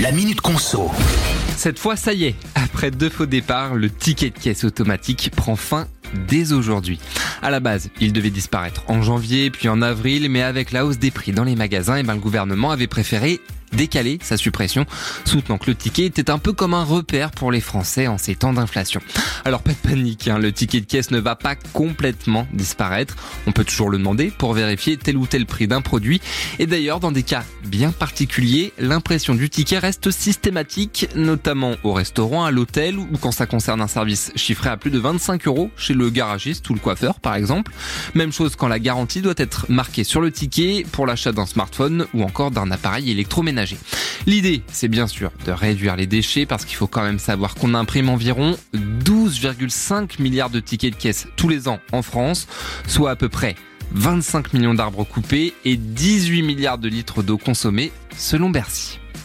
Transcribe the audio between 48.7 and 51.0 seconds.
12,5 milliards de tickets de